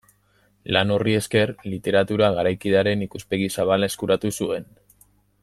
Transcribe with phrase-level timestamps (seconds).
[0.75, 4.69] Lan horri esker, literatura garaikidearen ikuspegi zabala eskuratu zuen.